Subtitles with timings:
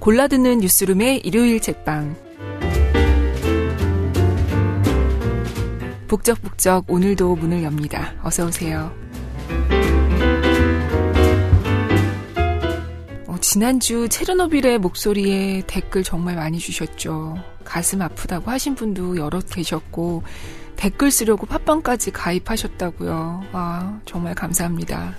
[0.00, 2.16] 골라듣는 뉴스룸의 일요일 책방.
[6.08, 8.14] 북적북적 오늘도 문을 엽니다.
[8.22, 8.90] 어서 오세요.
[13.26, 17.36] 어, 지난주 체르노빌의 목소리에 댓글 정말 많이 주셨죠.
[17.62, 20.22] 가슴 아프다고 하신 분도 여럿 계셨고
[20.76, 23.42] 댓글 쓰려고 팟빵까지 가입하셨다고요.
[23.52, 25.14] 와 정말 감사합니다.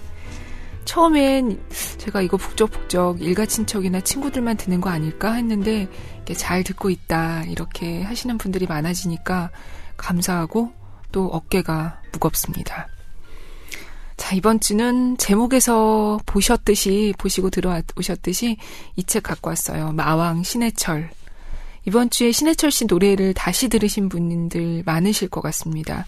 [0.85, 1.61] 처음엔
[1.97, 5.87] 제가 이거 북적북적 일가 친척이나 친구들만 듣는 거 아닐까 했는데
[6.35, 9.51] 잘 듣고 있다 이렇게 하시는 분들이 많아지니까
[9.97, 10.71] 감사하고
[11.11, 12.87] 또 어깨가 무겁습니다.
[14.17, 18.57] 자, 이번 주는 제목에서 보셨듯이, 보시고 들어오셨듯이
[18.95, 19.91] 이 책 갖고 왔어요.
[19.93, 21.09] 마왕 신해철.
[21.87, 26.05] 이번 주에 신해철 씨 노래를 다시 들으신 분들 많으실 것 같습니다.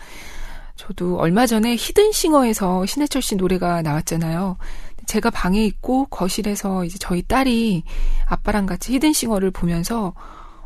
[0.88, 4.58] 저도 얼마 전에 히든싱어에서 신해철 씨 노래가 나왔잖아요.
[5.06, 7.84] 제가 방에 있고 거실에서 이제 저희 딸이
[8.26, 10.14] 아빠랑 같이 히든싱어를 보면서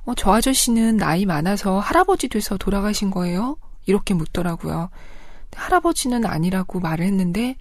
[0.05, 3.57] 어, 저 아저씨는 나이 많아서 할아버지 돼서 돌아가신 거예요?
[3.85, 4.89] 이렇게 묻더라고요.
[5.55, 7.55] 할아버지는 아니라고 말을 했는데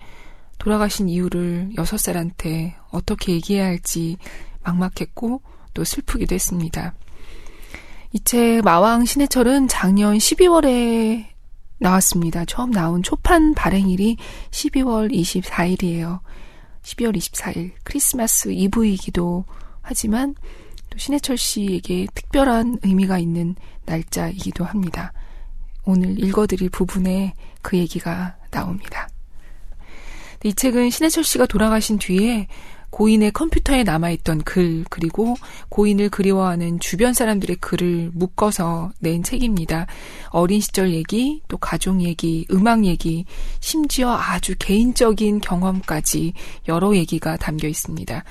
[0.59, 4.17] 돌아가신 이유를 여섯 살한테 어떻게 얘기해야 할지
[4.63, 5.43] 막막했고
[5.75, 6.95] 또 슬프기도 했습니다.
[8.13, 11.36] 이 책 마왕 신해철은 작년 12월에
[11.79, 12.45] 나왔습니다.
[12.45, 14.17] 처음 나온 초판 발행일이
[14.51, 16.21] 12월 24일이에요.
[16.83, 19.45] 12월 24일 크리스마스 이브이기도
[19.83, 20.35] 하지만
[20.91, 25.13] 또 신해철 씨에게 특별한 의미가 있는 날짜이기도 합니다.
[25.85, 29.09] 오늘 읽어드릴 부분에 그 얘기가 나옵니다.
[30.45, 32.47] 이 책은 신해철 씨가 돌아가신 뒤에
[32.91, 35.37] 고인의 컴퓨터에 남아있던 글, 그리고
[35.69, 39.87] 고인을 그리워하는 주변 사람들의 글을 묶어서 낸 책입니다.
[40.31, 43.25] 어린 시절 얘기, 또 가족 얘기, 음악 얘기,
[43.61, 46.33] 심지어 아주 개인적인 경험까지
[46.69, 48.25] 여러 얘기가 담겨 있습니다.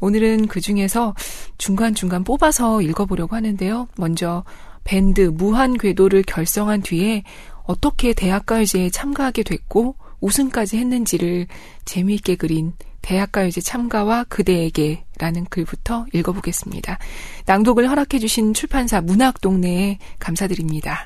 [0.00, 1.14] 오늘은 그 중에서
[1.58, 3.88] 중간중간 뽑아서 읽어보려고 하는데요.
[3.96, 4.44] 먼저
[4.84, 7.22] 밴드 무한 궤도를 결성한 뒤에
[7.64, 11.46] 어떻게 대학가요제에 참가하게 됐고 우승까지 했는지를
[11.84, 16.98] 재미있게 그린 대학가요제 참가와 그대에게라는 글부터 읽어보겠습니다.
[17.46, 21.04] 낭독을 허락해주신 출판사 문학동네에 감사드립니다.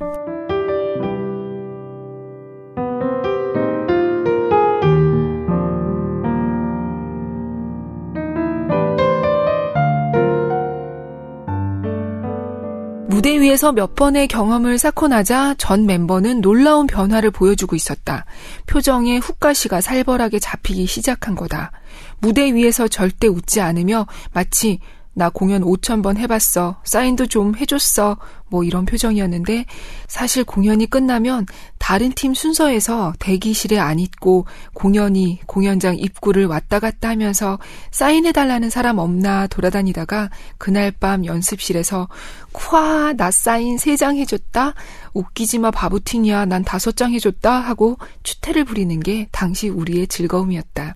[13.16, 18.26] 무대 위에서 몇 번의 경험을 쌓고 나자 전 멤버는 놀라운 변화를 보여주고 있었다.
[18.66, 21.72] 표정에 훅가시가 살벌하게 잡히기 시작한 거다.
[22.18, 24.80] 무대 위에서 절대 웃지 않으며 마치
[25.18, 26.76] 나 공연 5천 번 해봤어.
[26.84, 28.18] 사인도 좀 해줬어.
[28.48, 29.64] 뭐 이런 표정이었는데
[30.08, 31.46] 사실 공연이 끝나면
[31.78, 34.44] 다른 팀 순서에서 대기실에 안 있고
[34.74, 37.58] 공연이 공연장 입구를 왔다 갔다 하면서
[37.92, 40.28] 사인해달라는 사람 없나 돌아다니다가
[40.58, 42.08] 그날 밤 연습실에서
[42.52, 44.74] 콰, 나 사인 3장 해줬다?
[45.14, 46.44] 웃기지 마 바보탱이야.
[46.44, 47.52] 난 5장 해줬다?
[47.58, 50.94] 하고 추태를 부리는 게 당시 우리의 즐거움이었다.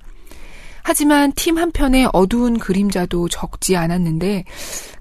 [0.91, 4.43] 하지만 팀 한편의 어두운 그림자도 적지 않았는데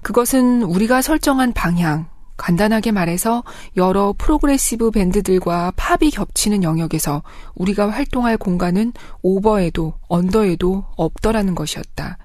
[0.02, 2.06] 그것은 우리가 설정한 방향,
[2.36, 3.42] 간단하게 말해서
[3.76, 7.24] 여러 progressive 밴드들과 팝이 겹치는 영역에서
[7.56, 8.92] 우리가 활동할 공간은
[9.22, 12.18] 오버에도 언더에도 없더라는 것이었다.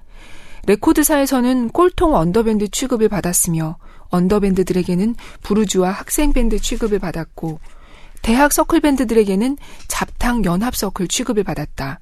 [0.68, 3.78] 레코드사에서는 꼴통 언더밴드 취급을 받았으며
[4.10, 7.58] 언더밴드들에게는 부르주아 학생밴드 취급을 받았고
[8.22, 9.56] 대학 서클밴드들에게는
[9.88, 11.98] 잡탕 연합 서클 취급을 받았다.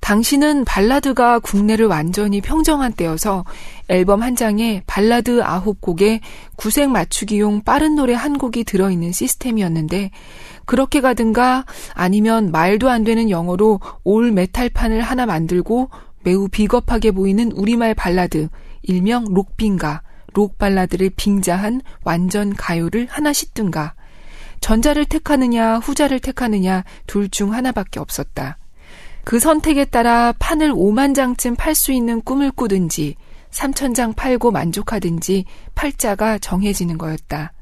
[0.00, 3.44] 당시는 발라드가 국내를 완전히 평정한 때여서
[3.88, 6.20] 앨범 한 장에 발라드 아홉 곡에
[6.56, 10.10] 구색 맞추기용 빠른 노래 한 곡이 들어있는 시스템이었는데
[10.64, 15.90] 그렇게 가든가 아니면 말도 안 되는 영어로 all 메탈판을 하나 만들고
[16.22, 18.48] 매우 비겁하게 보이는 우리말 발라드
[18.82, 23.94] 일명 록빈가 록 발라드를 빙자한 완전 가요를 하나 싣든가
[24.60, 28.59] 전자를 택하느냐 후자를 택하느냐 둘 중 하나밖에 없었다.
[29.24, 33.16] 그 선택에 따라 판을 5만 장쯤 팔 수 있는 꿈을 꾸든지
[33.50, 35.44] 3천 장 팔고 만족하든지
[35.74, 37.52] 팔자가 정해지는 거였다.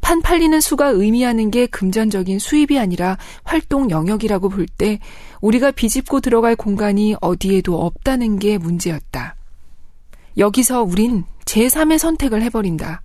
[0.00, 4.98] 판 팔리는 수가 의미하는 게 금전적인 수입이 아니라 활동 영역이라고 볼 때
[5.40, 9.36] 우리가 비집고 들어갈 공간이 어디에도 없다는 게 문제였다.
[10.38, 13.02] 여기서 우린 제3의 선택을 해버린다.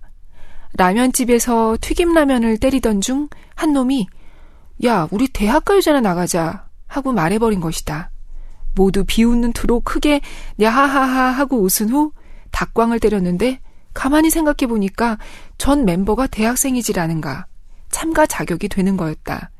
[0.76, 3.28] 라면집에서 튀김라면을 때리던 중
[3.58, 4.06] 한 놈이
[4.84, 6.67] 야, 우리 대학가요제나 나가자.
[6.88, 8.10] 하고 말해버린 것이다.
[8.74, 10.20] 모두 비웃는 투로 크게
[10.60, 12.12] 야하하하 하고 웃은 후
[12.50, 13.60] 닭광을 때렸는데
[13.94, 15.18] 가만히 생각해 보니까
[15.58, 17.46] 전 멤버가 대학생이지라는가
[17.90, 19.50] 참가 자격이 되는 거였다.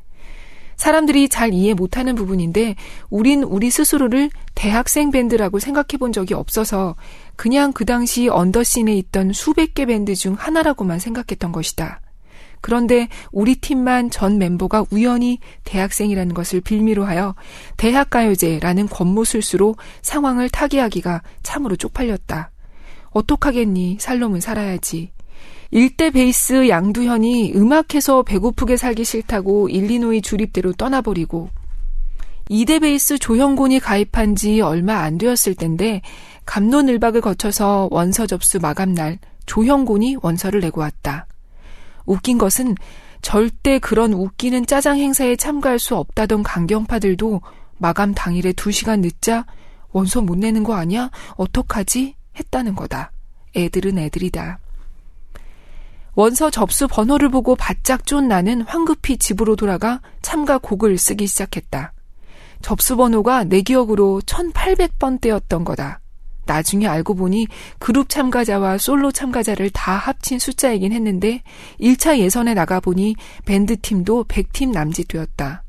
[0.77, 2.77] 사람들이 잘 이해 못하는 부분인데
[3.11, 6.95] 우린 우리 스스로를 대학생 밴드라고 생각해 본 적이 없어서
[7.35, 12.01] 그냥 그 당시 언더씬에 있던 수백 개 밴드 중 하나라고만 생각했던 것이다.
[12.61, 17.35] 그런데 우리 팀만 전 멤버가 우연히 대학생이라는 것을 빌미로 하여
[17.77, 22.51] 대학가요제라는 권모술수로 상황을 타개하기가 참으로 쪽팔렸다.
[23.11, 23.99] 어떡하겠니?
[24.01, 25.13] 살놈은 살아야지.
[25.71, 31.51] 일대 베이스 양두현이 음악해서 배고프게 살기 싫다고 일리노이 주립대로 떠나버리고
[32.51, 36.01] 2대 베이스 조형곤이 가입한 지 얼마 안 되었을 텐데
[36.47, 41.27] 감론을박을 거쳐서 원서 접수 마감날 조형곤이 원서를 내고 왔다.
[42.09, 42.75] 웃긴 것은
[43.21, 47.43] 절대 그런 웃기는 짜장 행사에 참가할 수 없다던 강경파들도
[47.77, 49.45] 마감 당일에 2시간 늦자
[49.93, 51.11] 원서 못 내는 거 아니야?
[51.37, 52.15] 어떡하지?
[52.37, 53.13] 했다는 거다.
[53.55, 54.59] 애들은 애들이다.
[56.15, 61.93] 원서 접수 번호를 보고 바짝 쫀 나는 황급히 집으로 돌아가 참가 곡을 쓰기 시작했다.
[62.63, 66.01] 접수 번호가 내 기억으로 1800번대였던 거다.
[66.49, 67.47] 나중에 알고 보니
[67.79, 71.43] 그룹 참가자와 솔로 참가자를 다 합친 숫자이긴 했는데
[71.81, 73.15] 1차 예선에 나가보니
[73.45, 75.63] 밴드팀도 100팀 남짓되었다.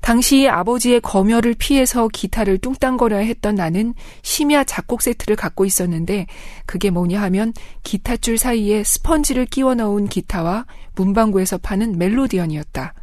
[0.00, 6.26] 당시 아버지의 검열을 피해서 기타를 뚱땅거려야 했던 나는 심야 작곡 세트를 갖고 있었는데
[6.66, 7.52] 그게 뭐냐 하면
[7.82, 12.94] 기타줄 사이에 스펀지를 끼워 넣은 기타와 문방구에서 파는 멜로디언이었다.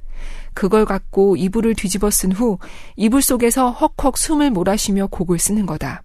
[0.53, 2.57] 그걸 갖고 이불을 뒤집어 쓴 후
[2.95, 6.01] 이불 속에서 헉헉 숨을 몰아쉬며 곡을 쓰는 거다.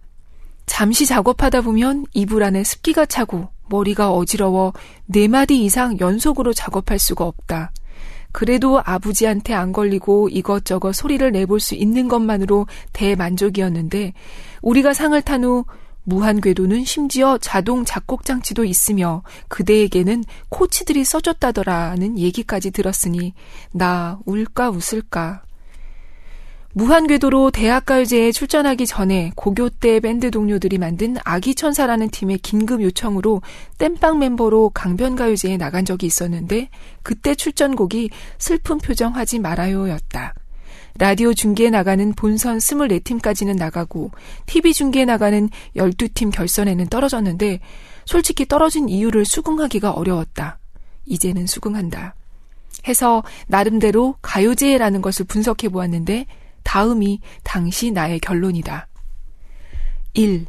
[0.71, 4.73] 잠시 작업하다 보면 이불 안에 습기가 차고 머리가 어지러워
[5.05, 7.73] 네 마디 이상 연속으로 작업할 수가 없다.
[8.31, 14.13] 그래도 아버지한테 안 걸리고 이것저것 소리를 내볼 수 있는 것만으로 대만족이었는데
[14.63, 15.65] 우리가 상을 탄 후
[16.05, 23.35] 무한 궤도는 심지어 자동 작곡 장치도 있으며 그대에게는 코치들이 써줬다더라는 얘기까지 들었으니
[23.73, 25.43] 나 울까 웃을까
[26.73, 33.43] 무한궤도로 대학가요제에 출전하기 전에 고교 때 밴드 동료들이 만든 아기천사라는 팀의 긴급 요청으로
[33.79, 36.69] 땜빵 멤버로 강변가요제에 나간 적이 있었는데
[37.03, 40.35] 그때 출전곡이 슬픈 표정 하지 말아요였다.
[40.99, 44.13] 라디오 중계에 나가는 본선 24팀까지는 나가고
[44.47, 47.61] TV 중계에 나가는 12팀 결선에는 떨어졌는데
[48.05, 50.59] 솔직히 떨어진 이유를 수긍하기가 어려웠다.
[51.07, 52.15] 이제는 수긍한다.
[52.87, 56.27] 해서 나름대로 가요제라는 것을 분석해 보았는데
[56.63, 58.89] 다음이 당시 나의 결론이다.
[60.15, 60.47] 1.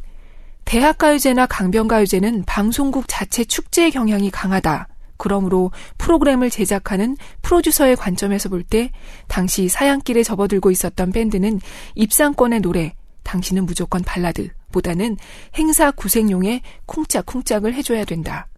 [0.64, 4.88] 대학가요제나 강변가요제는 방송국 자체 축제의 경향이 강하다.
[5.16, 8.90] 그러므로 프로그램을 제작하는 프로듀서의 관점에서 볼 때
[9.28, 11.60] 당시 사양길에 접어들고 있었던 밴드는
[11.94, 15.16] 입상권의 노래, 당신은 무조건 발라드 보다는
[15.54, 18.48] 행사 구색용의 쿵짝쿵짝을 해줘야 된다.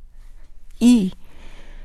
[0.80, 1.10] 2.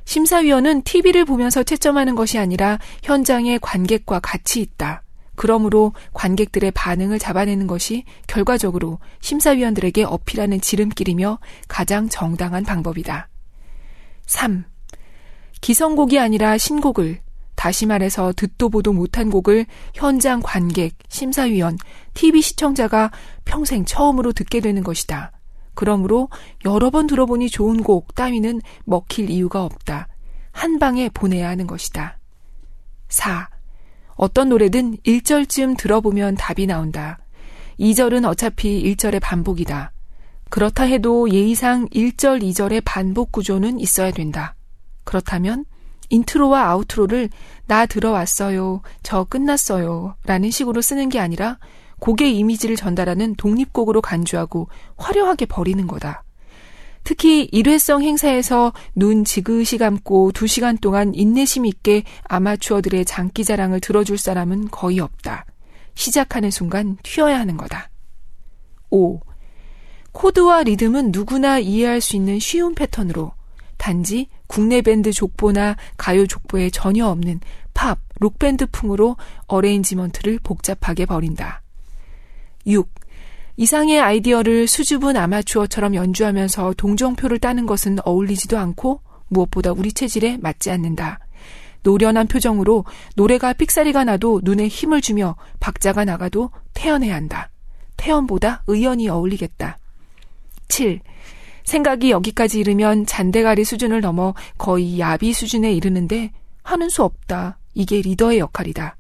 [0.06, 5.04] 심사위원은 TV를 보면서 채점하는 것이 아니라 현장의 관객과 같이 있다.
[5.40, 11.40] 그러므로 관객들의 반응을 잡아내는 것이 결과적으로 심사위원들에게 어필하는 지름길이며
[11.70, 13.30] 가장 정당한 방법이다.
[14.26, 14.66] 3.
[15.62, 17.22] 기성곡이 아니라 신곡을
[17.56, 21.78] 다시 말해서 듣도 보도 못한 곡을 현장 관객, 심사위원,
[22.16, 23.10] TV 시청자가
[23.46, 25.32] 평생 처음으로 듣게 되는 것이다.
[25.74, 26.28] 그러므로
[26.66, 30.10] 여러 번 들어보니 좋은 곡 따위는 먹힐 이유가 없다.
[30.52, 32.20] 한 방에 보내야 하는 것이다.
[33.08, 33.59] 4.
[34.20, 37.20] 어떤 노래든 1절쯤 들어보면 답이 나온다.
[37.80, 39.94] 2절은 어차피 1절의 반복이다.
[40.50, 44.56] 그렇다 해도 예의상 1절, 2절의 반복 구조는 있어야 된다.
[45.06, 45.64] 그렇다면
[46.10, 47.30] 인트로와 아우트로를
[47.66, 51.58] 나 들어왔어요, 저 끝났어요 라는 식으로 쓰는 게 아니라
[52.00, 56.24] 곡의 이미지를 전달하는 독립곡으로 간주하고 화려하게 버리는 거다.
[57.04, 64.18] 특히 일회성 행사에서 눈 지그시 감고 두 시간 동안 인내심 있게 아마추어들의 장기 자랑을 들어줄
[64.18, 65.46] 사람은 거의 없다.
[65.96, 67.90] 시작하는 순간 튀어야 하는 거다.
[68.90, 69.20] 5.
[70.12, 73.32] 코드와 리듬은 누구나 이해할 수 있는 쉬운 패턴으로
[73.78, 77.40] 단지 국내 밴드 족보나 가요 족보에 전혀 없는
[77.74, 79.16] 팝, 록밴드 풍으로
[79.48, 81.62] arrangement를 복잡하게 버린다.
[82.68, 82.90] 6.
[83.60, 91.20] 이상의 아이디어를 수줍은 아마추어처럼 연주하면서 동정표를 따는 것은 어울리지도 않고 무엇보다 우리 체질에 맞지 않는다.
[91.84, 92.86] 노련한 표정으로
[93.18, 97.50] 노래가 삑사리가 나도 눈에 힘을 주며 박자가 나가도 태연해야 한다.
[97.98, 99.78] 태연보다 의연이 어울리겠다.
[100.70, 101.02] 7.
[101.66, 106.32] 생각이 여기까지 이르면 잔대가리 수준을 넘어 거의 야비 수준에 이르는데
[106.64, 107.60] 하는 수 없다.
[107.74, 108.96] 이게 리더의 역할이다.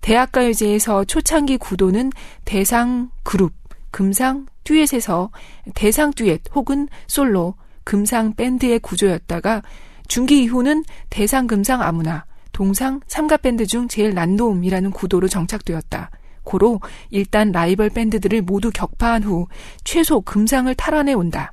[0.00, 2.12] 대학가요제에서 초창기 구도는
[2.46, 3.59] 대상 그룹,
[3.90, 5.30] 금상 듀엣에서
[5.74, 7.54] 대상 듀엣 혹은 솔로,
[7.84, 9.62] 금상 밴드의 구조였다가
[10.08, 16.10] 중기 이후는 대상 금상 아무나, 동상 참가 밴드 중 제일 난놈이라는 구도로 정착되었다.
[16.42, 16.80] 고로
[17.10, 19.46] 일단 라이벌 밴드들을 모두 격파한 후
[19.84, 21.52] 최소 금상을 탈환해 온다.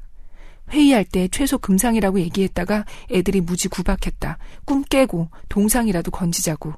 [0.72, 4.38] 회의할 때 최소 금상이라고 얘기했다가 애들이 무지 구박했다.
[4.66, 6.74] 꿈 깨고 동상이라도 건지자고.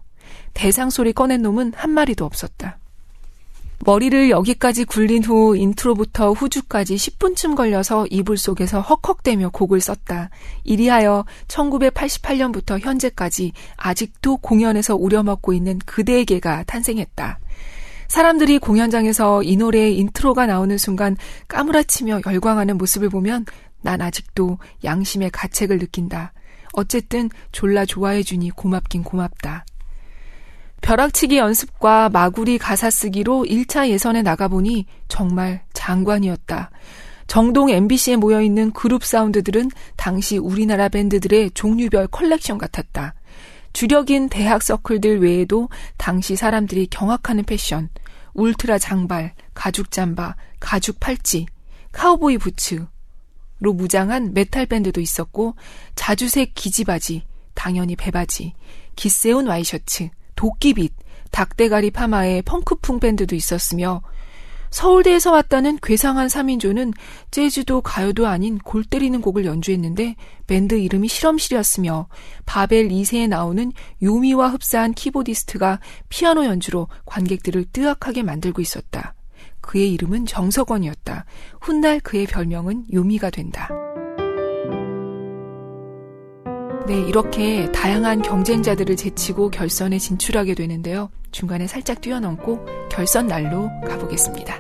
[0.54, 2.78] 대상 소리 꺼낸 놈은 한 마리도 없었다.
[3.86, 10.30] 머리를 여기까지 굴린 후 인트로부터 후주까지 10분쯤 걸려서 이불 속에서 헉헉대며 곡을 썼다.
[10.66, 17.40] 이리하여 1988년부터 현재까지 아직도 공연에서 우려먹고 있는 그대에게가 탄생했다.
[18.10, 21.16] 사람들이 공연장에서 이 노래의 인트로가 나오는 순간
[21.48, 23.46] 까무라치며 열광하는 모습을 보면
[23.82, 26.34] 난 아직도 양심의 가책을 느낀다.
[26.74, 29.66] 어쨌든 졸라 좋아해주니 고맙긴 고맙다.
[30.82, 36.72] 벼락치기 연습과 마구리 가사 쓰기로 1차 예선에 나가보니 정말 장관이었다.
[37.28, 43.14] 정동 MBC에 모여있는 그룹 사운드들은 당시 우리나라 밴드들의 종류별 컬렉션 같았다.
[43.72, 47.90] 주력인 대학 서클들 외에도 당시 사람들이 경악하는 패션,
[48.34, 51.46] 울트라 장발, 가죽 잠바, 가죽 팔찌,
[51.92, 52.88] 카우보이 부츠로
[53.60, 55.56] 무장한 메탈 밴드도 있었고
[55.94, 58.54] 자주색 기지바지, 당연히 배바지,
[58.96, 60.10] 깃 세운 와이셔츠,
[60.40, 60.94] 도끼빗,
[61.32, 64.02] 닭대가리 파마의 펑크풍 밴드도 있었으며
[64.70, 66.94] 서울대에서 왔다는 괴상한 3인조는
[67.30, 70.16] 재즈도 가요도 아닌 골 때리는 곡을 연주했는데
[70.48, 72.08] 밴드 이름이 실험실이었으며
[72.46, 79.16] 바벨 2세에 나오는 요미와 흡사한 키보디스트가 피아노 연주로 관객들을 뜨악하게 만들고 있었다.
[79.60, 81.26] 그의 이름은 정석원이었다.
[81.60, 83.68] 훗날 그의 별명은 요미가 된다.
[86.90, 91.12] 네, 이렇게 다양한 경쟁자들을 제치고 결선에 진출하게 되는데요.
[91.32, 94.60] 중간에 살짝 뛰어넘고 결선 날로 가보겠습니다.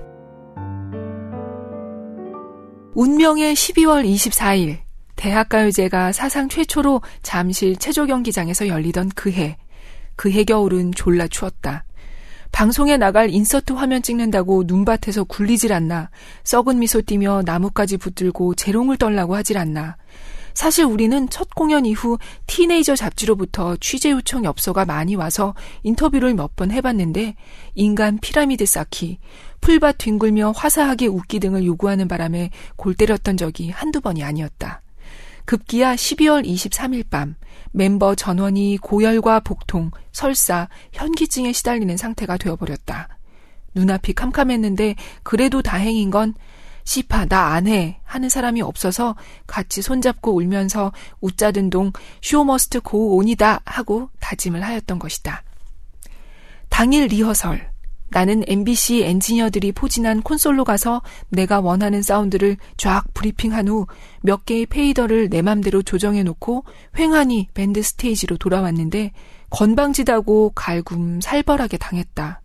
[2.93, 4.77] 운명의 12월 24일,
[5.15, 9.57] 대학가요제가 사상 최초로 잠실 체조경기장에서 열리던 그 해.
[10.15, 11.83] 그해 겨울은 졸라 추웠다.
[12.51, 16.11] 방송에 나갈 인서트 화면 찍는다고 눈밭에서 굴리질 않나.
[16.43, 19.97] 썩은 미소 띠며 나뭇가지 붙들고 재롱을 떨라고 하질 않나.
[20.53, 25.53] 사실 우리는 첫 공연 이후 티네이저 잡지로부터 취재 요청 엽서가 많이 와서
[25.83, 27.35] 인터뷰를 몇 번 해봤는데
[27.75, 29.19] 인간 피라미드 쌓기,
[29.61, 34.81] 풀밭 뒹굴며 화사하게 웃기 등을 요구하는 바람에 골 때렸던 적이 한두 번이 아니었다.
[35.45, 37.35] 급기야 12월 23일 밤
[37.71, 43.07] 멤버 전원이 고열과 복통, 설사, 현기증에 시달리는 상태가 되어버렸다.
[43.75, 46.33] 눈앞이 캄캄했는데 그래도 다행인 건
[46.83, 49.15] 시파 나 안 해 하는 사람이 없어서
[49.47, 55.43] 같이 손잡고 울면서 우짜든동 show must go on이다 하고 다짐을 하였던 것이다.
[56.69, 57.69] 당일 리허설
[58.11, 63.85] 나는 MBC 엔지니어들이 포진한 콘솔로 가서 내가 원하는 사운드를 쫙 브리핑한 후
[64.21, 66.63] 몇 개의 fader를 내 맘대로 조정해 놓고
[66.97, 69.11] 횡하니 밴드 스테이지로 돌아왔는데
[69.51, 72.38] 건방지다고 갈굼 살벌하게 당했다.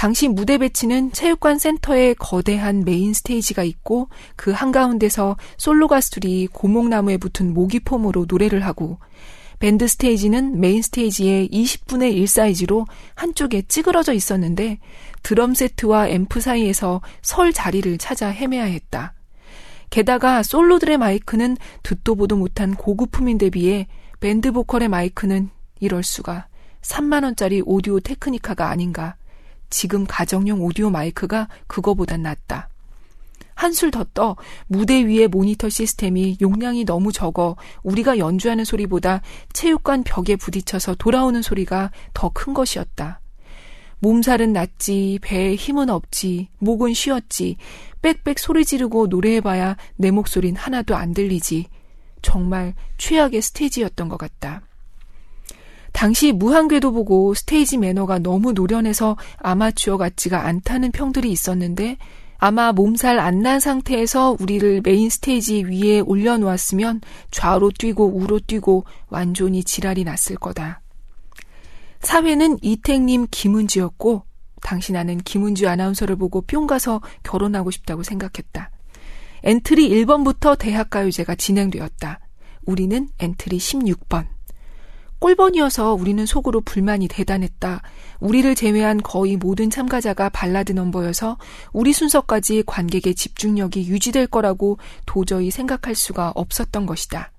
[0.00, 7.52] 당시 무대 배치는 체육관 센터에 거대한 메인 스테이지가 있고 그 한가운데서 솔로 가수들이 고목나무에 붙은
[7.52, 8.98] 모기폼으로 노래를 하고
[9.58, 14.78] 밴드 스테이지는 메인 스테이지의 20분의 1 사이즈로 한쪽에 찌그러져 있었는데
[15.22, 19.12] 드럼 세트와 앰프 사이에서 설 자리를 찾아 헤매야 했다.
[19.90, 23.86] 게다가 솔로들의 마이크는 듣도 보도 못한 고급품인데 비해
[24.18, 26.46] 밴드 보컬의 마이크는 이럴 수가
[26.80, 29.16] 3만원짜리 오디오 테크니카가 아닌가.
[29.70, 32.68] 지금 가정용 오디오 마이크가 그거보단 낫다.
[33.54, 34.36] 한술 더 떠
[34.68, 39.20] 무대 위의 모니터 시스템이 용량이 너무 적어 우리가 연주하는 소리보다
[39.52, 43.20] 체육관 벽에 부딪혀서 돌아오는 소리가 더 큰 것이었다.
[43.98, 47.56] 몸살은 났지, 배에 힘은 없지, 목은 쉬었지,
[48.00, 51.66] 빽빽 소리 지르고 노래해봐야 내 목소린 하나도 안 들리지.
[52.22, 54.62] 정말 최악의 스테이지였던 것 같다.
[55.92, 61.96] 당시 무한궤도 보고 스테이지 매너가 너무 노련해서 아마추어 같지가 않다는 평들이 있었는데
[62.38, 69.62] 아마 몸살 안 난 상태에서 우리를 메인 스테이지 위에 올려놓았으면 좌로 뛰고 우로 뛰고 완전히
[69.62, 70.80] 지랄이 났을 거다.
[72.00, 74.24] 사회는 이택림 김은지였고
[74.62, 78.70] 당시 나는 김은지 아나운서를 보고 뿅 가서 결혼하고 싶다고 생각했다.
[79.42, 82.20] 엔트리 1번부터 대학가요제가 진행되었다.
[82.66, 84.26] 우리는 엔트리 16번.
[85.20, 87.82] 꼴번이어서 우리는 속으로 불만이 대단했다.
[88.20, 91.36] 우리를 제외한 거의 모든 참가자가 발라드 넘버여서
[91.72, 97.32] 우리 순서까지 관객의 집중력이 유지될 거라고 도저히 생각할 수가 없었던 것이다.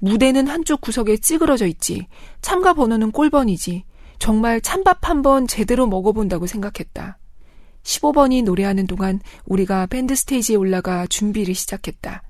[0.00, 2.06] 무대는 한쪽 구석에 찌그러져 있지.
[2.42, 3.84] 참가 번호는 꼴번이지.
[4.18, 7.18] 정말 찬밥 한 번 제대로 먹어본다고 생각했다.
[7.84, 12.22] 15번이 노래하는 동안 우리가 밴드 스테이지에 올라가 준비를 시작했다.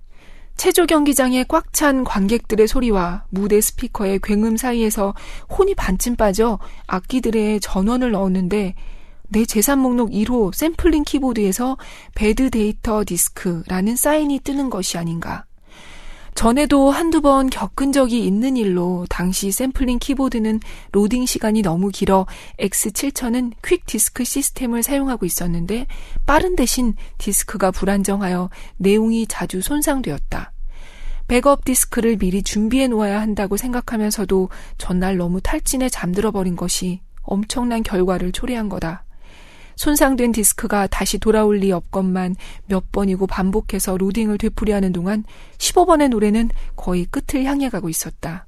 [0.56, 5.14] 체조 경기장에 꽉찬 관객들의 소리와 무대 스피커의 굉음 사이에서
[5.50, 8.74] 혼이 반쯤 빠져 악기들의 전원을 넣었는데
[9.28, 11.76] 내 재산 목록 1호 샘플링 키보드에서
[12.14, 15.44] bad data disk라는 사인이 뜨는 것이 아닌가.
[16.36, 20.60] 전에도 한두 번 겪은 적이 있는 일로 당시 샘플링 키보드는
[20.92, 22.26] 로딩 시간이 너무 길어
[22.60, 25.86] X7000은 quick disk 시스템을 사용하고 있었는데
[26.26, 30.52] 빠른 대신 디스크가 불안정하여 내용이 자주 손상되었다.
[31.26, 38.32] 백업 디스크를 미리 준비해 놓아야 한다고 생각하면서도 전날 너무 탈진해 잠들어 버린 것이 엄청난 결과를
[38.32, 39.05] 초래한 거다.
[39.76, 42.34] 손상된 디스크가 다시 돌아올 리 없건만
[42.66, 45.24] 몇 번이고 반복해서 로딩을 되풀이하는 동안
[45.58, 48.46] 15번의 노래는 거의 끝을 향해 가고 있었다.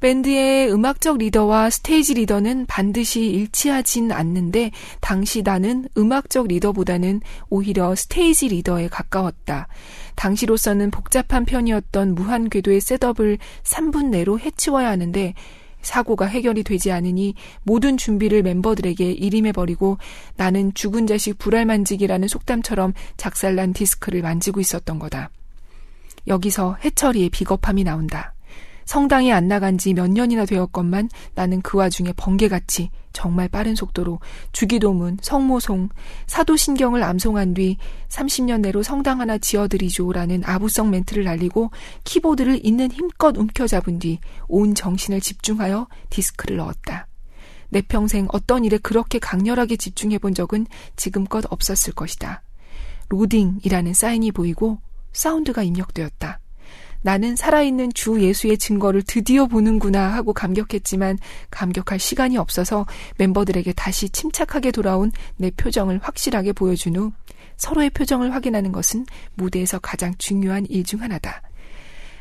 [0.00, 8.88] 밴드의 음악적 리더와 스테이지 리더는 반드시 일치하진 않는데 당시 나는 음악적 리더보다는 오히려 스테이지 리더에
[8.88, 9.66] 가까웠다.
[10.14, 15.34] 당시로서는 복잡한 편이었던 무한 궤도의 셋업을 3분 내로 해치워야 하는데
[15.82, 19.98] 사고가 해결이 되지 않으니 모든 준비를 멤버들에게 일임해버리고
[20.36, 25.30] 나는 죽은 자식 불알 만지기라는 속담처럼 작살난 디스크를 만지고 있었던 거다.
[26.26, 28.34] 여기서 해철이의 비겁함이 나온다.
[28.84, 34.20] 성당에 안 나간 지 몇 년이나 되었건만 나는 그 와중에 번개같이 정말 빠른 속도로
[34.52, 35.88] 주기도문, 성모송,
[36.28, 37.76] 사도신경을 암송한 뒤
[38.08, 41.72] 30년 내로 성당 하나 지어드리죠라는 아부성 멘트를 날리고
[42.04, 47.08] 키보드를 있는 힘껏 움켜잡은 뒤 온 정신을 집중하여 디스크를 넣었다.
[47.70, 52.42] 내 평생 어떤 일에 그렇게 강렬하게 집중해 본 적은 지금껏 없었을 것이다.
[53.08, 54.78] 로딩이라는 사인이 보이고
[55.12, 56.38] 사운드가 입력되었다.
[57.02, 61.18] 나는 살아있는 주 예수의 증거를 드디어 보는구나 하고 감격했지만
[61.50, 62.86] 감격할 시간이 없어서
[63.18, 67.12] 멤버들에게 다시 침착하게 돌아온 내 표정을 확실하게 보여준 후
[67.56, 71.42] 서로의 표정을 확인하는 것은 무대에서 가장 중요한 일 중 하나다.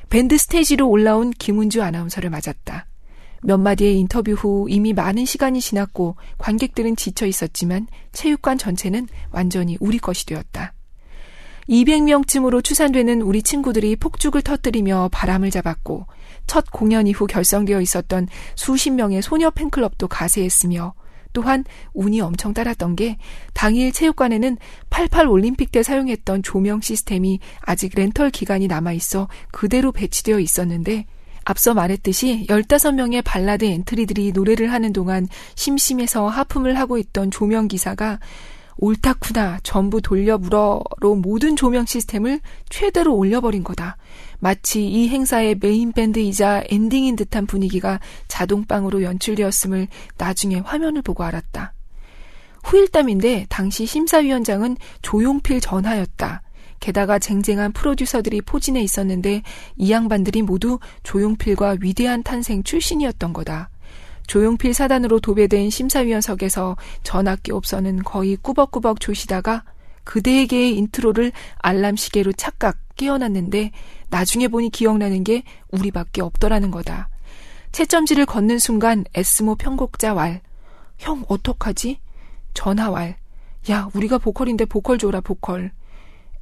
[0.10, 2.86] 밴드 스테이지로 올라온 김은주 아나운서를 맞았다.
[3.44, 10.00] 몇 마디의 인터뷰 후 이미 많은 시간이 지났고 관객들은 지쳐 있었지만 체육관 전체는 완전히 우리
[10.00, 10.74] 것이 되었다.
[11.70, 16.08] 200명쯤으로 추산되는 우리 친구들이 폭죽을 터뜨리며 바람을 잡았고
[16.48, 20.94] 첫 공연 이후 결성되어 있었던 수십 명의 소녀 팬클럽도 가세했으며
[21.34, 23.18] 또한 운이 엄청 따랐던 게
[23.54, 24.58] 당일 체육관에는
[24.90, 31.06] 88 올림픽 때 사용했던 조명 시스템이 아직 렌털 기간이 남아 있어 그대로 배치되어 있었는데
[31.44, 38.20] 앞서 말했듯이 15명의 발라드 엔트리들이 노래를 하는 동안 심심해서 하품을 하고 있던 조명 기사가
[38.78, 43.98] 옳다쿠나 전부 돌려 물어로 모든 조명 시스템을 최대로 올려버린 거다.
[44.40, 49.88] 마치 이 행사의 메인 밴드이자 엔딩인 듯한 분위기가 자동빵으로 연출되었음을
[50.18, 51.74] 나중에 화면을 보고 알았다.
[52.64, 56.42] 후일담인데 당시 심사위원장은 조용필 전하였다.
[56.80, 59.42] 게다가 쟁쟁한 프로듀서들이 포진해 있었는데
[59.78, 63.70] 이 양반들이 모두 조용필과 위대한 탄생 출신이었던 거다.
[64.28, 69.64] 조용필 사단으로 도배된 심사위원석에서 전하께옵서는 거의 꾸벅꾸벅 조시다가
[70.04, 73.72] 그대에게의 인트로를 알람 시계로 착각 깨어났는데
[74.10, 77.10] 나중에 보니 기억나는 게 우리밖에 없더라는 거다.
[77.72, 80.42] 채점지를 걷는 순간 에스모 편곡자 왈.
[80.98, 82.00] 형 어떡하지?
[82.54, 83.18] 전화 왈.
[83.70, 85.72] 야 우리가 보컬인데 보컬 줘라 보컬.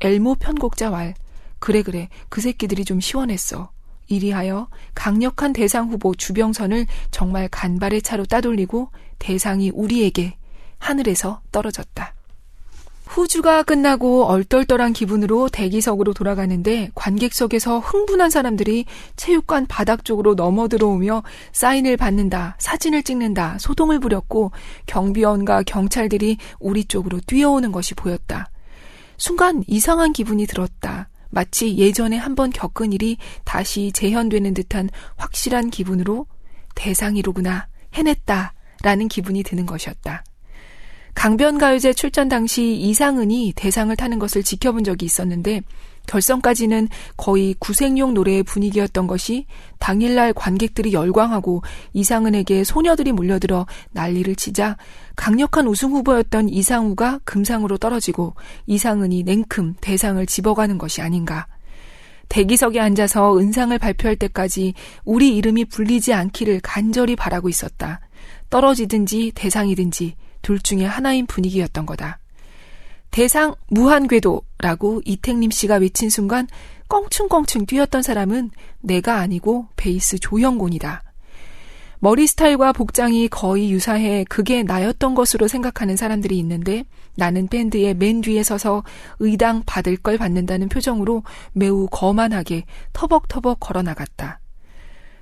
[0.01, 1.13] 엘모 편곡자 왈.
[1.59, 3.71] 그래 그래 그 새끼들이 좀 시원했어.
[4.07, 8.89] 이리하여 강력한 대상 후보 주병선을 정말 간발의 차로 따돌리고
[9.19, 10.37] 대상이 우리에게
[10.77, 12.13] 하늘에서 떨어졌다.
[13.07, 21.97] 후주가 끝나고 얼떨떨한 기분으로 대기석으로 돌아가는데 관객석에서 흥분한 사람들이 체육관 바닥 쪽으로 넘어 들어오며 사인을
[21.97, 24.51] 받는다, 사진을 찍는다, 소동을 부렸고
[24.87, 28.49] 경비원과 경찰들이 우리 쪽으로 뛰어오는 것이 보였다.
[29.17, 30.94] 순간 이상한 기분이 들었다.
[31.35, 36.27] 마치 예전에 한번 겪은 일이 다시 재현되는 듯한 확실한 기분으로
[36.75, 40.23] 대상이로구나, 해냈다, 라는 기분이 드는 것이었다.
[41.13, 45.61] 강변가요제 출전 당시 이상은이 대상을 타는 것을 지켜본 적이 있었는데
[46.07, 49.45] 결선까지는 거의 구색용 노래의 분위기였던 것이
[49.79, 51.63] 당일날 관객들이 열광하고
[51.93, 54.77] 이상은에게 소녀들이 몰려들어 난리를 치자
[55.15, 61.47] 강력한 우승 후보였던 이상우가 금상으로 떨어지고 이상은이 냉큼 대상을 집어가는 것이 아닌가.
[62.29, 68.01] 대기석에 앉아서 은상을 발표할 때까지 우리 이름이 불리지 않기를 간절히 바라고 있었다.
[68.49, 72.19] 떨어지든지 대상이든지 둘 중에 하나인 분위기였던 거다.
[73.15, 76.49] 대상 무한궤도라고 이택림 씨가 외친 순간
[76.89, 78.51] 껑충껑충 뛰었던 사람은
[78.81, 81.01] 내가 아니고 베이스 조형곤이다.
[81.99, 86.83] 머리 스타일과 복장이 거의 유사해 그게 나였던 것으로 생각하는 사람들이 있는데
[87.15, 88.83] 나는 밴드의 맨 뒤에 서서
[89.19, 91.23] 의당 받을 걸 받는다는 표정으로
[91.53, 94.41] 매우 거만하게 터벅터벅 걸어 나갔다.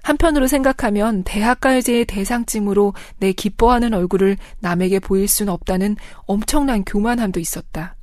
[0.03, 5.95] 한편으로 생각하면 대학가요제의 대상쯤으로 내 기뻐하는 얼굴을 남에게 보일 순 없다는
[6.27, 7.95] 엄청난 교만함도 있었다.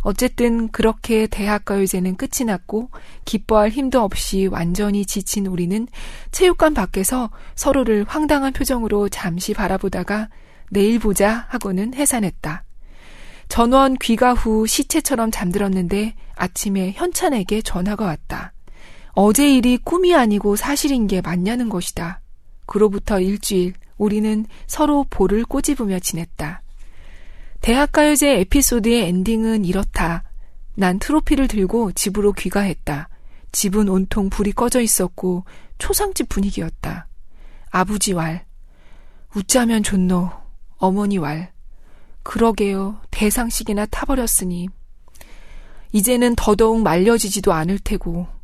[0.00, 2.90] 어쨌든 그렇게 대학가요제는 끝이 났고
[3.24, 5.88] 기뻐할 힘도 없이 완전히 지친 우리는
[6.30, 10.28] 체육관 밖에서 서로를 황당한 표정으로 잠시 바라보다가
[10.70, 12.64] 내일 보자 하고는 해산했다.
[13.48, 18.52] 전원 귀가 후 시체처럼 잠들었는데 아침에 현찬에게 전화가 왔다.
[19.18, 22.20] 어제 일이 꿈이 아니고 사실인 게 맞냐는 것이다.
[22.66, 26.60] 그로부터 일주일 우리는 서로 볼을 꼬집으며 지냈다.
[27.62, 30.22] 대학가요제 에피소드의 엔딩은 이렇다.
[30.74, 33.08] 난 트로피를 들고 집으로 귀가했다.
[33.52, 35.46] 집은 온통 불이 꺼져 있었고
[35.78, 37.08] 초상집 분위기였다.
[37.70, 38.44] 아버지 왈.
[39.34, 40.30] 웃자면 좋노.
[40.76, 41.52] 어머니 왈.
[42.22, 43.00] 그러게요.
[43.10, 44.68] 대상식이나 타버렸으니.
[45.92, 48.35] 이제는 더더욱 말려지지도 않을 테고.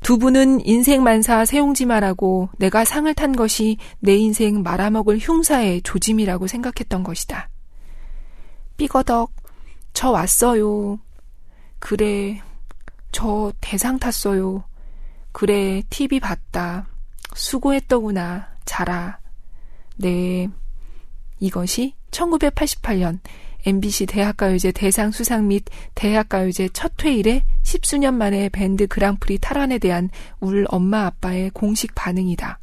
[0.00, 7.02] 두 분은 인생 만사 세용지마라고 내가 상을 탄 것이 내 인생 말아먹을 흉사의 조짐이라고 생각했던
[7.02, 7.48] 것이다.
[8.76, 9.32] 삐거덕,
[9.92, 10.98] 저 왔어요.
[11.78, 12.40] 그래,
[13.12, 14.64] 저 대상 탔어요.
[15.32, 16.86] 그래, TV 봤다.
[17.34, 18.48] 수고했더구나.
[18.64, 19.18] 자라.
[19.96, 20.48] 네.
[21.38, 23.20] 이것이 1988년
[23.66, 25.64] MBC 대학가요제 대상 수상 및
[25.96, 32.60] 대학가요제 첫 회일에 십수년 만에 밴드 그랑프리 탈환에 대한 울 엄마 아빠의 공식 반응이다.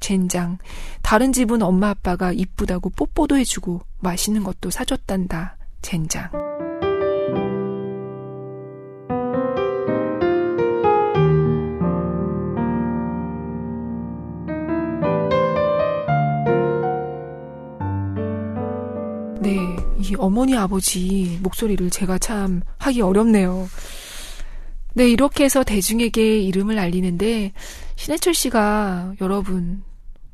[0.00, 0.58] 젠장.
[1.00, 5.56] 다른 집은 엄마 아빠가 이쁘다고 뽀뽀도 해주고 맛있는 것도 사줬단다.
[5.80, 6.71] 젠장.
[20.02, 23.68] 이 어머니 아버지 목소리를 제가 참 하기 어렵네요.
[24.94, 27.52] 네, 이렇게 해서 대중에게 이름을 알리는데
[27.96, 29.82] 신해철 씨가 여러분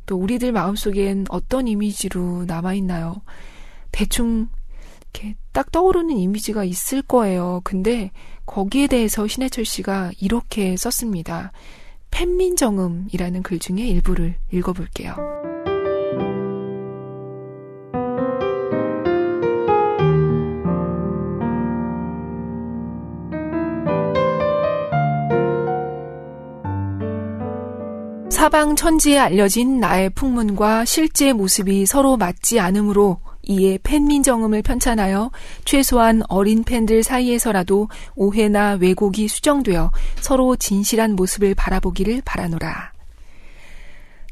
[0.07, 3.23] 또 우리들 마음속엔 어떤 이미지로 남아있나요?
[3.93, 4.49] 대충
[5.15, 7.61] 이렇게 딱 떠오르는 이미지가 있을 거예요.
[7.63, 8.11] 근데
[8.47, 11.53] 거기에 대해서 신해철 씨가 이렇게 썼습니다.
[12.11, 15.38] 팬민정음이라는 글 중에 일부를 읽어볼게요.
[28.49, 35.31] 사방 천지에 알려진 나의 풍문과 실제 모습이 서로 맞지 않으므로 이에 팬민정음을 편찬하여
[35.67, 39.91] 최소한 어린 팬들 사이에서라도 오해나 왜곡이 수정되어
[40.23, 42.95] 서로 진실한 모습을 바라보기를 바라노라.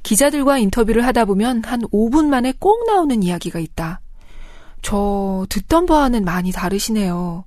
[0.03, 4.01] 기자들과 인터뷰를 하다 보면 한 5분 만에 꼭 나오는 이야기가 있다.
[4.81, 7.45] 저 듣던 바와는 많이 다르시네요.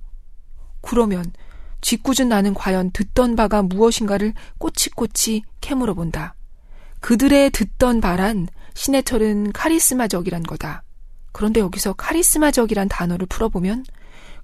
[0.82, 1.32] 그러면
[1.80, 6.36] 짓궂은 나는 과연 듣던 바가 무엇인가를 꼬치꼬치 캐물어 본다.
[7.00, 10.82] 그들의 듣던 바란 신해철은 카리스마적이란 거다.
[11.32, 13.84] 그런데 여기서 카리스마적이란 단어를 풀어보면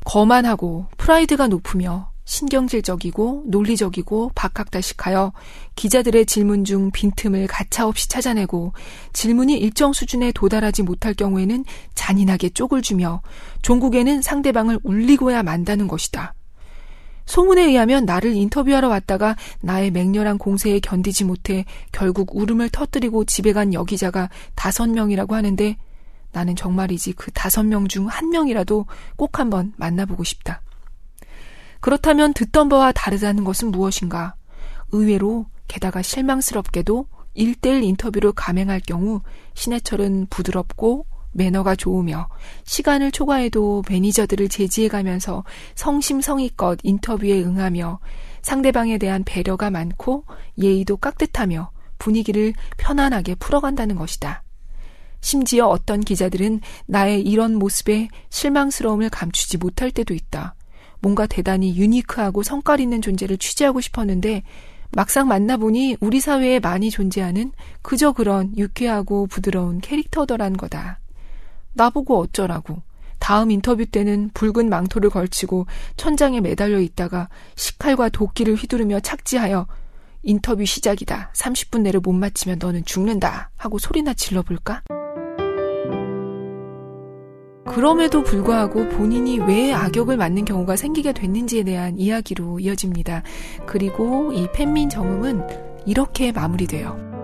[0.04, 5.32] 거만하고 프라이드가 높으며 신경질적이고 논리적이고 박학다식하여
[5.76, 8.72] 기자들의 질문 중 빈틈을 가차없이 찾아내고
[9.12, 11.64] 질문이 일정 수준에 도달하지 못할 경우에는
[11.94, 13.22] 잔인하게 쪽을 주며
[13.62, 16.34] 종국에는 상대방을 울리고야 만다는 것이다.
[17.26, 23.74] 소문에 의하면 나를 인터뷰하러 왔다가 나의 맹렬한 공세에 견디지 못해 결국 울음을 터뜨리고 집에 간
[23.74, 25.76] 여기자가 다섯 명이라고 하는데
[26.32, 28.86] 나는 정말이지 그 다섯 명 중 한 명이라도
[29.16, 30.60] 꼭 한번 만나보고 싶다.
[31.80, 34.34] 그렇다면 듣던 바와 다르다는 것은 무엇인가?
[34.92, 39.20] 의외로 게다가 실망스럽게도 1대1 인터뷰를 감행할 경우
[39.54, 42.28] 신해철은 부드럽고 매너가 좋으며
[42.64, 45.44] 시간을 초과해도 매니저들을 제지해가면서
[45.74, 48.00] 성심성의껏 인터뷰에 응하며
[48.42, 50.24] 상대방에 대한 배려가 많고
[50.58, 54.42] 예의도 깍듯하며 분위기를 편안하게 풀어간다는 것이다.
[55.20, 60.54] 심지어 어떤 기자들은 나의 이런 모습에 실망스러움을 감추지 못할 때도 있다.
[61.00, 64.42] 뭔가 대단히 유니크하고 성깔 있는 존재를 취재하고 싶었는데
[64.92, 71.00] 막상 만나보니 우리 사회에 많이 존재하는 그저 그런 유쾌하고 부드러운 캐릭터더란 거다.
[71.76, 72.82] 나보고 어쩌라고.
[73.18, 79.66] 다음 인터뷰 때는 붉은 망토를 걸치고 천장에 매달려 있다가 식칼과 도끼를 휘두르며 착지하여
[80.22, 81.32] 인터뷰 시작이다.
[81.34, 83.50] 30분 내로 못 마치면 너는 죽는다.
[83.56, 84.82] 하고 소리나 질러볼까?
[87.66, 93.22] 그럼에도 불구하고 본인이 왜 악역을 맡는 경우가 생기게 됐는지에 대한 이야기로 이어집니다.
[93.66, 97.15] 그리고 이 팬민정음은 이렇게 마무리돼요.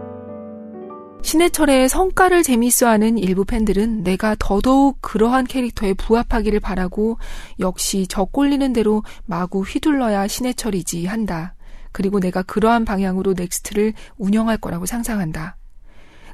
[1.23, 7.19] 신해철의 성과를 재밌어하는 일부 팬들은 내가 더더욱 그러한 캐릭터에 부합하기를 바라고
[7.59, 11.55] 역시 저 꼴리는 대로 마구 휘둘러야 신해철이지 한다.
[11.93, 15.57] 그리고 내가 그러한 방향으로 넥스트를 운영할 거라고 상상한다.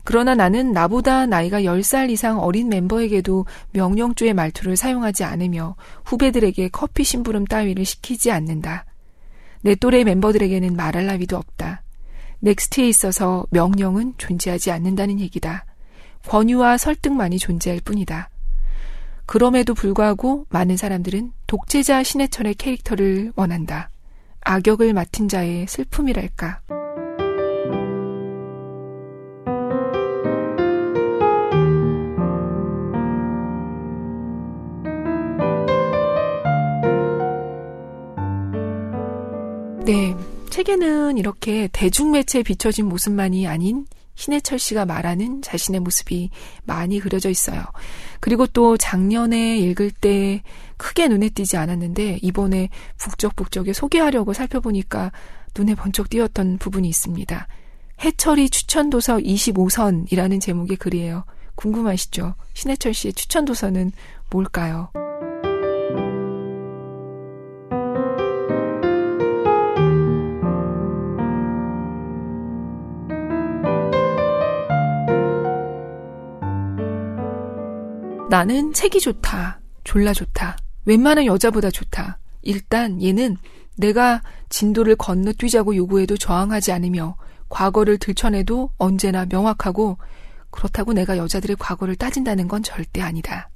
[0.04, 7.44] 그러나 나는 나보다 나이가 10살 이상 어린 멤버에게도 명령조의 말투를 사용하지 않으며 후배들에게 커피 심부름
[7.44, 8.86] 따위를 시키지 않는다.
[9.60, 11.82] 내 또래 멤버들에게는 말할 나위도 없다.
[12.40, 15.64] 넥스트에 있어서 명령은 존재하지 않는다는 얘기다.
[16.28, 18.30] 권유와 설득만이 존재할 뿐이다.
[19.26, 23.90] 그럼에도 불구하고 많은 사람들은 독재자 신해철의 캐릭터를 원한다.
[24.40, 26.60] 악역을 맡은 자의 슬픔이랄까.
[39.84, 40.14] 네.
[40.48, 46.30] 책에는 이렇게 대중매체에 비춰진 모습만이 아닌 신해철 씨가 말하는 자신의 모습이
[46.64, 47.64] 많이 그려져 있어요.
[48.20, 50.42] 그리고 또 작년에 읽을 때
[50.76, 55.12] 크게 눈에 띄지 않았는데 이번에 북적북적에 소개하려고 살펴보니까
[55.56, 57.46] 눈에 번쩍 띄었던 부분이 있습니다.
[58.00, 61.24] 해철이 추천도서 25선이라는 제목의 글이에요.
[61.54, 62.34] 궁금하시죠?
[62.54, 63.92] 신해철 씨의 추천도서는
[64.30, 64.90] 뭘까요?
[78.28, 79.58] 나는 책이 좋다.
[79.84, 80.58] 졸라 좋다.
[80.84, 82.18] 웬만한 여자보다 좋다.
[82.42, 83.38] 일단 얘는
[83.78, 87.16] 내가 진도를 건너뛰자고 요구해도 저항하지 않으며
[87.48, 89.96] 과거를 들춰내도 언제나 명확하고
[90.50, 93.48] 그렇다고 내가 여자들의 과거를 따진다는 건 절대 아니다.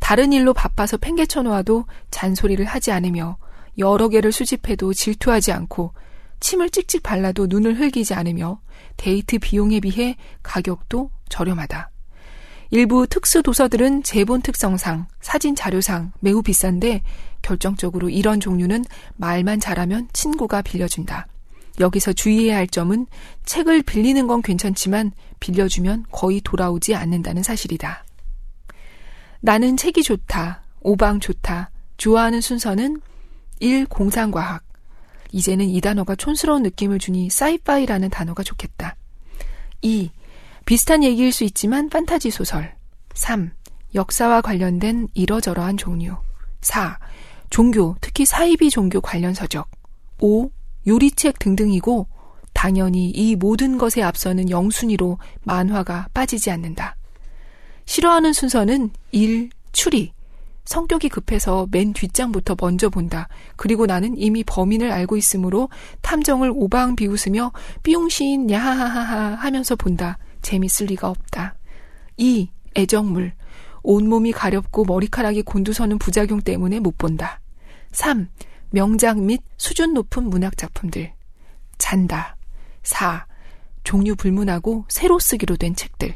[0.00, 3.38] 다른 일로 바빠서 팽개쳐 놓아도 잔소리를 하지 않으며
[3.78, 5.94] 여러 개를 수집해도 질투하지 않고
[6.40, 8.60] 침을 찍찍 발라도 눈을 흘기지 않으며
[8.98, 11.93] 데이트 비용에 비해 가격도 저렴하다.
[12.70, 17.02] 일부 특수 도서들은 제본 특성상, 사진 자료상 매우 비싼데
[17.42, 18.84] 결정적으로 이런 종류는
[19.16, 21.26] 말만 잘하면 친구가 빌려준다.
[21.80, 23.06] 여기서 주의해야 할 점은
[23.44, 28.04] 책을 빌리는 건 괜찮지만 빌려주면 거의 돌아오지 않는다는 사실이다.
[29.40, 30.62] 나는 책이 좋다.
[30.80, 31.70] 오방 좋다.
[31.96, 33.00] 좋아하는 순서는
[33.60, 33.86] 1.
[33.86, 34.62] 공상과학.
[35.32, 38.96] 이제는 이 단어가 촌스러운 느낌을 주니 사이파이라는 단어가 좋겠다.
[39.82, 40.10] 2.
[40.64, 42.74] 비슷한 얘기일 수 있지만 판타지 소설.
[43.14, 43.52] 3.
[43.94, 46.16] 역사와 관련된 이러저러한 종류.
[46.62, 46.98] 4.
[47.50, 49.68] 종교, 특히 사이비 종교 관련 서적.
[50.20, 50.50] 5.
[50.86, 52.08] 요리책 등등이고
[52.52, 56.96] 당연히 이 모든 것에 앞서는 영순위로 만화가 빠지지 않는다.
[57.84, 59.50] 싫어하는 순서는 1.
[59.72, 60.12] 추리.
[60.64, 63.28] 성격이 급해서 맨 뒷장부터 먼저 본다.
[63.56, 65.68] 그리고 나는 이미 범인을 알고 있으므로
[66.00, 70.16] 탐정을 오방 비웃으며 삐용신 야하하하 하면서 본다.
[70.44, 71.56] 재밌을 리가 없다.
[72.16, 72.48] 2.
[72.76, 73.32] 애정물.
[73.82, 77.40] 온몸이 가렵고 머리카락이 곤두서는 부작용 때문에 못 본다.
[77.90, 78.28] 3.
[78.70, 81.12] 명작 및 수준 높은 문학 작품들.
[81.78, 82.36] 잔다.
[82.84, 83.26] 4.
[83.82, 86.14] 종류 불문하고 새로 쓰기로 된 책들.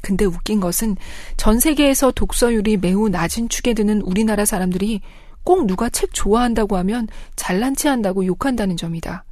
[0.00, 0.96] 근데 웃긴 것은
[1.36, 5.00] 전 세계에서 독서율이 매우 낮은 축에 드는 우리나라 사람들이
[5.42, 9.24] 꼭 누가 책 좋아한다고 하면 잘난 체 한다고 욕한다는 점이다.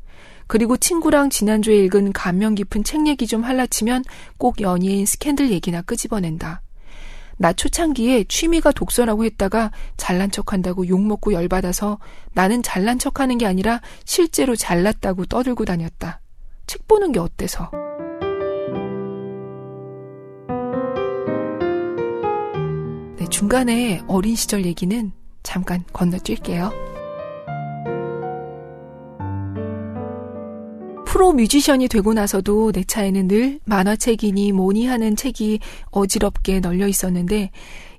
[0.47, 4.05] 그리고 친구랑 지난주에 읽은 감명 깊은 책 얘기 좀 할라치면
[4.39, 6.63] 꼭 연예인 스캔들 얘기나 끄집어낸다.
[7.39, 11.99] 나 초창기에 취미가 독서라고 했다가 잘난 척 한다고 욕먹고 열받아서
[12.33, 16.21] 나는 잘난 척 하는 게 아니라 실제로 잘났다고 떠들고 다녔다.
[16.67, 17.71] 책 보는 게 어때서?
[23.19, 26.96] 네, 중간에 어린 시절 얘기는 잠깐 건너뛸게요.
[31.17, 37.53] 프로 뮤지션이 되고 나서도 내 차에는 늘 만화책이니 뭐니 하는 책이 어지럽게 널려 있었는데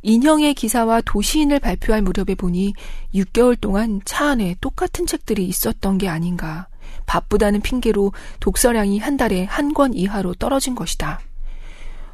[0.04, 2.76] 인형의 기사와 도시인을 발표할 무렵에 보니
[3.16, 6.68] 6개월 동안 차 안에 똑같은 책들이 있었던 게 아닌가.
[7.08, 11.20] 바쁘다는 핑계로 독서량이 한 달에 한 권 이하로 떨어진 것이다.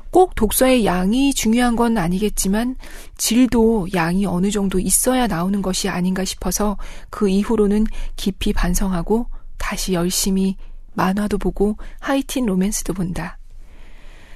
[0.10, 2.78] 꼭 독서의 양이 중요한 건 아니겠지만
[3.18, 6.78] 질도 양이 어느 정도 있어야 나오는 것이 아닌가 싶어서
[7.10, 10.56] 그 이후로는 깊이 반성하고 다시 열심히
[10.94, 13.38] 만화도 보고 하이틴 로맨스도 본다.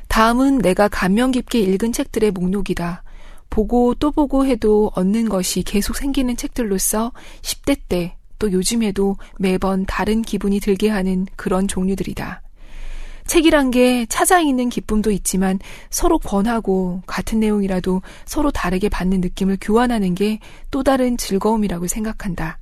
[0.08, 3.04] 다음은 내가 감명 깊게 읽은 책들의 목록이다.
[3.50, 10.22] 보고 또 보고 해도 얻는 것이 계속 생기는 책들로서 10대 때 또 요즘에도 매번 다른
[10.22, 12.42] 기분이 들게 하는 그런 종류들이다.
[13.26, 20.16] 책이란 게 찾아 읽는 기쁨도 있지만 서로 권하고 같은 내용이라도 서로 다르게 받는 느낌을 교환하는
[20.16, 20.40] 게
[20.72, 22.60] 또 다른 즐거움이라고 생각한다.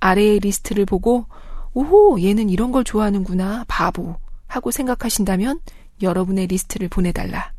[0.00, 1.26] 아래의 리스트를 보고
[1.74, 4.16] 오호, 얘는 이런 걸 좋아하는구나, 바보.
[4.46, 5.60] 하고 생각하신다면
[6.00, 7.52] 여러분의 리스트를 보내달라.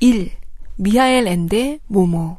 [0.00, 0.30] 1.
[0.76, 2.36] 미하엘 엔데 모모.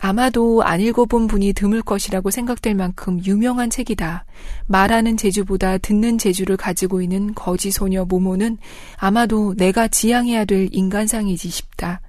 [0.00, 4.24] 아마도 안 읽어본 분이 드물 것이라고 생각될 만큼 유명한 책이다.
[4.66, 8.58] 말하는 재주보다 듣는 재주를 가지고 있는 거지 소녀 모모는
[8.96, 12.00] 아마도 내가 지향해야 될 인간상이지 싶다.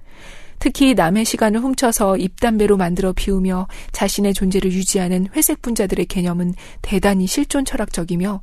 [0.60, 7.64] 특히 남의 시간을 훔쳐서 입담배로 만들어 피우며 자신의 존재를 유지하는 회색 분자들의 개념은 대단히 실존
[7.64, 8.42] 철학적이며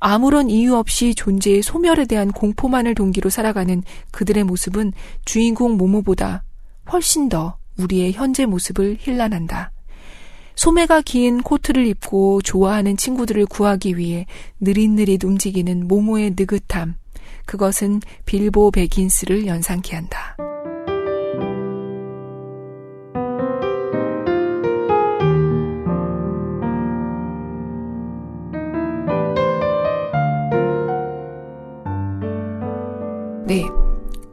[0.00, 4.92] 아무런 이유 없이 존재의 소멸에 대한 공포만을 동기로 살아가는 그들의 모습은
[5.24, 6.42] 주인공 모모보다
[6.92, 9.72] 훨씬 더 우리의 현재 모습을 힐난한다.
[10.56, 14.26] 소매가 긴 코트를 입고 좋아하는 친구들을 구하기 위해
[14.60, 16.96] 느릿느릿 움직이는 모모의 느긋함.
[17.46, 20.36] 그것은 빌보 베긴스를 연상케 한다.
[33.54, 33.64] 네.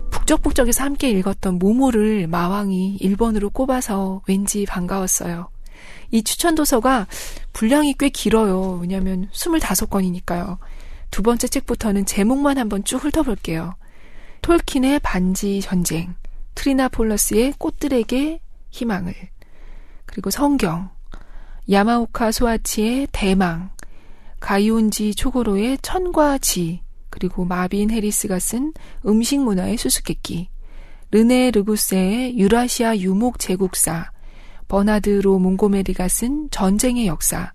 [0.10, 5.48] 북적북적에서 함께 읽었던 모모를 마왕이 1번으로 꼽아서 왠지 반가웠어요.
[6.10, 7.06] 이 추천 도서가
[7.54, 8.80] 분량이 꽤 길어요.
[8.82, 10.58] 왜냐면 25권이니까요.
[11.12, 13.76] 두 번째 책부터는 제목만 한번 쭉 훑어볼게요.
[14.42, 16.16] 톨킨의 반지 전쟁,
[16.56, 19.14] 트리나 폴러스의 꽃들에게 희망을,
[20.08, 20.90] 그리고 성경,
[21.70, 23.70] 야마오카 소아치의 대망,
[24.40, 26.82] 가이온지 초고로의 천과 지,
[27.12, 28.74] 그리고 마빈 해리스가 쓴
[29.06, 30.50] 음식 문화의 수수께끼,
[31.12, 34.12] 르네 그루세의 유라시아 유목 제국사,
[34.68, 37.52] 버나드 로 몽고메리가 쓴 전쟁의 역사,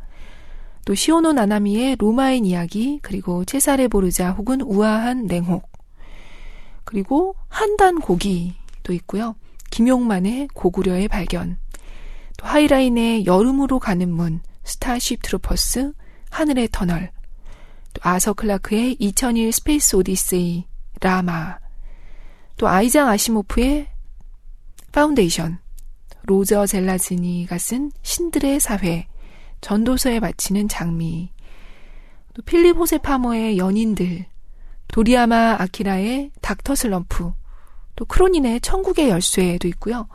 [0.85, 5.69] 또 시오노 나나미의 로마인 이야기, 그리고 체사레 보르자 혹은 우아한 냉혹,
[6.85, 9.35] 그리고 한단 고기도 있고요.
[9.71, 11.59] 김용만의 고구려의 발견,
[12.37, 15.93] 또 하인라인의 여름으로 가는 문, Starship Troopers,
[16.31, 17.11] 하늘의 터널,
[17.97, 20.67] 또 아서 클라크의 2001 Space Odyssey,
[21.01, 21.59] 라마,
[22.59, 23.89] 또 아이작 아시모프의
[24.93, 25.59] 파운데이션,
[26.25, 29.07] 로저 젤라즈니가 쓴 신들의 사회,
[29.63, 31.31] 전도서에 바치는 장미,
[32.35, 34.27] 또 필립 호세 파머의 연인들,
[34.89, 37.33] 도리야마 아키라의 닥터 슬럼프,
[37.95, 40.07] 또 크로닌의 천국의 열쇠도 있고요.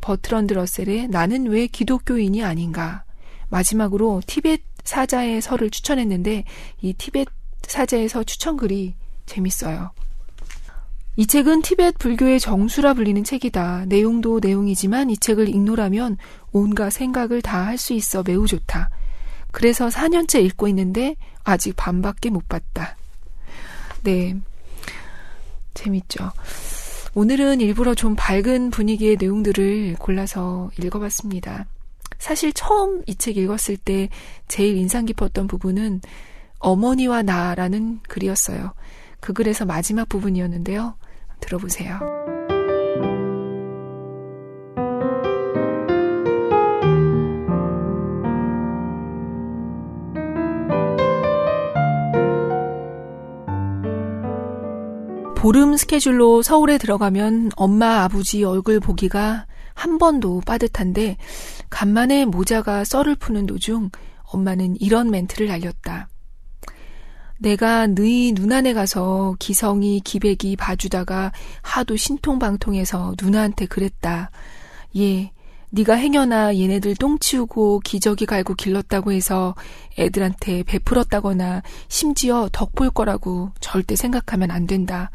[0.00, 3.02] 버트런드 러셀의 나는 왜 기독교인이 아닌가.
[3.48, 6.44] 마지막으로 티벳 사자의 서를 추천했는데
[6.80, 7.28] 이 티벳
[7.66, 8.94] 사자의 서 추천글이
[9.26, 9.90] 재밌어요.
[11.16, 13.86] 이 책은 티벳 불교의 정수라 불리는 책이다.
[13.86, 16.18] 내용도 내용이지만 이 책을 읽노라면
[16.52, 18.90] 온갖 생각을 다 할 수 있어 매우 좋다.
[19.50, 22.96] 그래서 4년째 읽고 있는데 아직 반밖에 못 봤다.
[24.02, 24.36] 네.
[25.74, 26.32] 재밌죠.
[27.14, 31.66] 오늘은 일부러 좀 밝은 분위기의 내용들을 골라서 읽어봤습니다.
[32.18, 34.08] 사실 처음 이 책 읽었을 때
[34.48, 36.00] 제일 인상 깊었던 부분은
[36.58, 38.72] 어머니와 나라는 글이었어요.
[39.20, 40.94] 그 글에서 마지막 부분이었는데요.
[41.40, 42.00] 들어보세요.
[55.36, 61.18] 보름 스케줄로 서울에 들어가면 엄마 아버지 얼굴 보기가 한 번도 빠듯한데
[61.70, 63.90] 간만에 모자가 썰을 푸는 도중
[64.24, 66.08] 엄마는 이런 멘트를 날렸다.
[67.38, 74.30] 내가 너희 누나네 가서 기성이 기백이 봐주다가 하도 신통방통해서 누나한테 그랬다.
[74.96, 75.30] 얘
[75.70, 79.54] 네가 행여나 얘네들 똥 치우고 기저귀 갈고 길렀다고 해서
[79.98, 85.10] 애들한테 베풀었다거나 심지어 덕 볼 거라고 절대 생각하면 안 된다.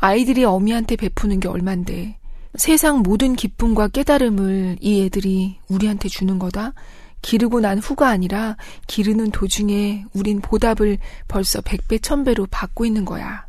[0.00, 2.18] 아이들이 어미한테 베푸는 게 얼만데
[2.58, 6.74] 세상 모든 기쁨과 깨달음을 이 애들이 우리한테 주는 거다.
[7.22, 8.56] 기르고 난 후가 아니라
[8.88, 13.46] 기르는 도중에 우린 보답을 벌써 백배 천배로 받고 있는 거야.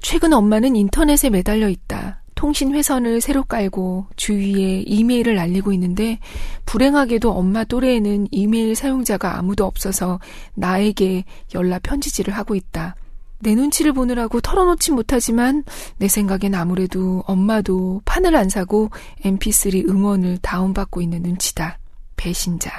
[0.00, 2.22] 최근 엄마는 인터넷에 매달려 있다.
[2.34, 6.20] 통신 회선을 새로 깔고 주위에 이메일을 날리고 있는데
[6.64, 10.20] 불행하게도 엄마 또래에는 이메일 사용자가 아무도 없어서
[10.54, 12.96] 나에게 연락 편지지를 하고 있다.
[13.42, 15.64] 내 눈치를 보느라고 털어놓지 못하지만
[15.98, 18.90] 내 생각엔 아무래도 엄마도 판을 안 사고
[19.24, 21.78] mp3 음원을 다운받고 있는 눈치다.
[22.16, 22.70] 배신자.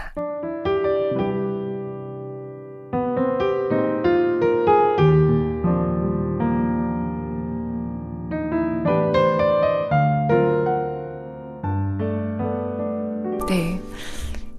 [13.49, 13.81] 네.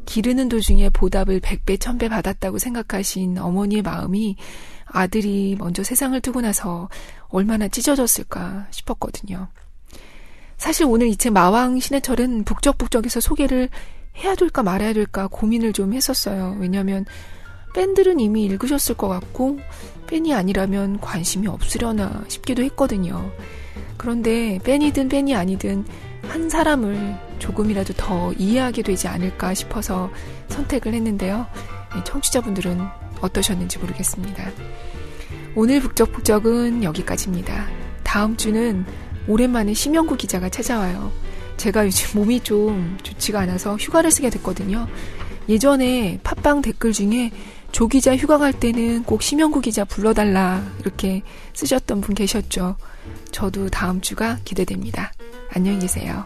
[0.05, 4.37] 기르는 도중에 보답을 100배, 1000배 받았다고 생각하신 어머니의 마음이
[4.95, 6.89] 아들이 먼저 세상을 두고 나서
[7.29, 9.49] 얼마나 찢어졌을까 싶었거든요.
[10.57, 13.69] 사실 오늘 이 책 마왕 신해철은 북적북적에서 소개를
[14.19, 16.57] 해야 될까 말아야 될까 고민을 좀 했었어요.
[16.61, 17.05] 왜냐하면
[17.75, 19.59] 팬들은 이미 읽으셨을 것 같고
[20.07, 23.33] 팬이 아니라면 관심이 없으려나 싶기도 했거든요.
[23.97, 25.85] 그런데 팬이든 팬이 아니든
[26.29, 30.11] 한 사람을 조금이라도 더 이해하게 되지 않을까 싶어서
[30.49, 31.47] 선택을 했는데요.
[32.05, 32.81] 청취자분들은
[33.25, 34.51] 어떠셨는지 모르겠습니다.
[35.55, 37.67] 오늘 북적북적은 여기까지입니다.
[38.03, 38.85] 다음 주는
[39.27, 41.13] 오랜만에 심영구 기자가 찾아와요.
[41.57, 44.87] 제가 요즘 몸이 좀 좋지가 않아서 휴가를 쓰게 됐거든요.
[45.49, 47.31] 예전에 팟빵 댓글 중에
[47.73, 51.23] 조 기자 휴가 갈 때는 꼭 심영구 기자 불러달라 이렇게
[51.55, 52.77] 쓰셨던 분 계셨죠.
[53.33, 55.13] 저도 다음 주가 기대됩니다.
[55.53, 56.25] 안녕히 계세요.